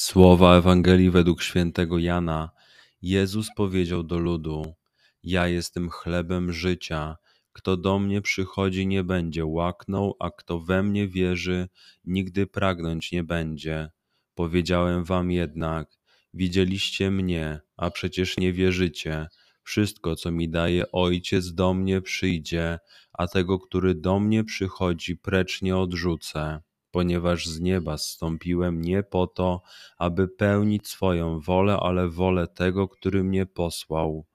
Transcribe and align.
Słowa 0.00 0.56
Ewangelii 0.56 1.10
według 1.10 1.42
świętego 1.42 1.98
Jana. 1.98 2.50
Jezus 3.02 3.48
powiedział 3.56 4.02
do 4.02 4.18
ludu: 4.18 4.74
Ja 5.22 5.48
jestem 5.48 5.90
chlebem 5.90 6.52
życia. 6.52 7.16
Kto 7.52 7.76
do 7.76 7.98
mnie 7.98 8.22
przychodzi, 8.22 8.86
nie 8.86 9.04
będzie 9.04 9.46
łaknął, 9.46 10.16
a 10.20 10.30
kto 10.30 10.60
we 10.60 10.82
mnie 10.82 11.08
wierzy, 11.08 11.68
nigdy 12.04 12.46
pragnąć 12.46 13.12
nie 13.12 13.24
będzie. 13.24 13.90
Powiedziałem 14.34 15.04
wam 15.04 15.30
jednak, 15.30 15.88
widzieliście 16.34 17.10
mnie, 17.10 17.60
a 17.76 17.90
przecież 17.90 18.36
nie 18.36 18.52
wierzycie. 18.52 19.26
Wszystko, 19.62 20.16
co 20.16 20.30
mi 20.30 20.48
daje 20.48 20.92
Ojciec, 20.92 21.54
do 21.54 21.74
mnie 21.74 22.00
przyjdzie, 22.00 22.78
a 23.12 23.26
tego, 23.26 23.58
który 23.58 23.94
do 23.94 24.20
mnie 24.20 24.44
przychodzi, 24.44 25.16
precz 25.16 25.62
nie 25.62 25.76
odrzucę, 25.76 26.60
ponieważ 26.90 27.46
z 27.46 27.60
nieba 27.60 27.98
zstąpiłem 27.98 28.80
nie 28.80 29.02
po 29.02 29.26
to, 29.26 29.62
aby 29.98 30.28
pełnić 30.28 30.88
swoją 30.88 31.40
wolę, 31.40 31.76
ale 31.80 32.08
wolę 32.08 32.48
tego, 32.48 32.88
który 32.88 33.24
mnie 33.24 33.46
posłał 33.46 34.26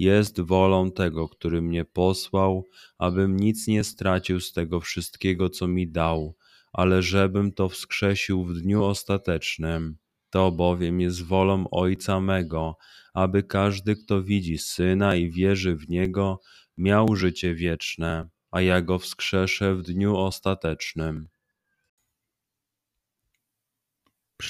jest 0.00 0.40
wolą 0.40 0.90
tego, 0.90 1.28
który 1.28 1.62
mnie 1.62 1.84
posłał, 1.84 2.68
abym 2.98 3.36
nic 3.36 3.66
nie 3.66 3.84
stracił 3.84 4.40
z 4.40 4.52
tego 4.52 4.80
wszystkiego, 4.80 5.50
co 5.50 5.68
mi 5.68 5.88
dał, 5.88 6.36
ale 6.72 7.02
żebym 7.02 7.52
to 7.52 7.68
wskrzesił 7.68 8.44
w 8.44 8.54
dniu 8.54 8.84
ostatecznym. 8.84 9.96
To 10.30 10.52
bowiem 10.52 11.00
jest 11.00 11.24
wolą 11.24 11.64
Ojca 11.70 12.20
mego, 12.20 12.76
aby 13.14 13.42
każdy, 13.42 13.96
kto 13.96 14.22
widzi 14.22 14.58
Syna 14.58 15.16
i 15.16 15.30
wierzy 15.30 15.76
w 15.76 15.88
Niego, 15.88 16.40
miał 16.76 17.16
życie 17.16 17.54
wieczne, 17.54 18.28
a 18.50 18.60
ja 18.60 18.80
go 18.80 18.98
wskrzeszę 18.98 19.74
w 19.74 19.82
dniu 19.82 20.16
ostatecznym. 20.16 21.28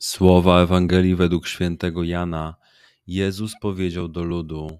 Słowa 0.00 0.62
Ewangelii 0.62 1.14
według 1.14 1.46
świętego 1.46 2.04
Jana 2.04 2.54
Jezus 3.06 3.52
powiedział 3.60 4.08
do 4.08 4.24
ludu: 4.24 4.78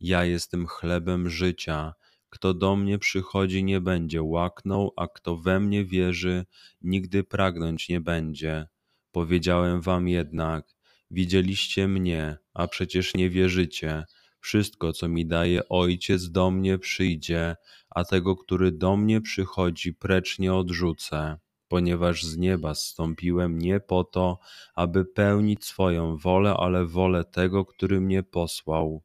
Ja 0.00 0.24
jestem 0.24 0.66
chlebem 0.66 1.30
życia. 1.30 1.94
Kto 2.28 2.54
do 2.54 2.76
mnie 2.76 2.98
przychodzi, 2.98 3.64
nie 3.64 3.80
będzie 3.80 4.22
łaknął, 4.22 4.92
a 4.96 5.08
kto 5.08 5.36
we 5.36 5.60
mnie 5.60 5.84
wierzy, 5.84 6.46
nigdy 6.82 7.24
pragnąć 7.24 7.88
nie 7.88 8.00
będzie. 8.00 8.66
Powiedziałem 9.12 9.80
wam 9.80 10.08
jednak: 10.08 10.66
Widzieliście 11.10 11.88
mnie, 11.88 12.36
a 12.54 12.68
przecież 12.68 13.14
nie 13.14 13.30
wierzycie. 13.30 14.04
Wszystko, 14.40 14.92
co 14.92 15.08
mi 15.08 15.26
daje 15.26 15.68
Ojciec, 15.68 16.30
do 16.30 16.50
mnie 16.50 16.78
przyjdzie, 16.78 17.56
a 17.90 18.04
tego, 18.04 18.36
który 18.36 18.72
do 18.72 18.96
mnie 18.96 19.20
przychodzi, 19.20 19.94
precz 19.94 20.38
nie 20.38 20.54
odrzucę 20.54 21.38
ponieważ 21.70 22.22
z 22.22 22.36
nieba 22.36 22.74
zstąpiłem 22.74 23.58
nie 23.58 23.80
po 23.80 24.04
to, 24.04 24.38
aby 24.74 25.04
pełnić 25.04 25.64
swoją 25.64 26.16
wolę, 26.16 26.54
ale 26.58 26.86
wolę 26.86 27.24
tego, 27.24 27.64
który 27.64 28.00
mnie 28.00 28.22
posłał. 28.22 29.02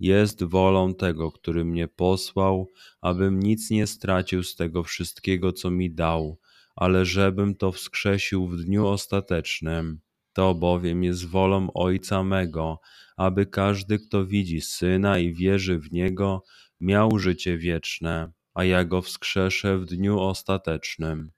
Jest 0.00 0.44
wolą 0.44 0.94
tego, 0.94 1.32
który 1.32 1.64
mnie 1.64 1.88
posłał, 1.88 2.68
abym 3.00 3.40
nic 3.40 3.70
nie 3.70 3.86
stracił 3.86 4.42
z 4.42 4.56
tego 4.56 4.82
wszystkiego, 4.82 5.52
co 5.52 5.70
mi 5.70 5.90
dał, 5.90 6.38
ale 6.76 7.04
żebym 7.04 7.54
to 7.54 7.72
wskrzesił 7.72 8.48
w 8.48 8.56
dniu 8.56 8.86
ostatecznym. 8.86 10.00
To 10.32 10.54
bowiem 10.54 11.04
jest 11.04 11.26
wolą 11.26 11.72
Ojca 11.74 12.22
mego, 12.22 12.80
aby 13.16 13.46
każdy, 13.46 13.98
kto 13.98 14.26
widzi 14.26 14.60
Syna 14.60 15.18
i 15.18 15.34
wierzy 15.34 15.78
w 15.78 15.92
Niego, 15.92 16.44
miał 16.80 17.18
życie 17.18 17.58
wieczne, 17.58 18.32
a 18.54 18.64
ja 18.64 18.84
go 18.84 19.02
wskrzeszę 19.02 19.78
w 19.78 19.84
dniu 19.84 20.20
ostatecznym. 20.20 21.37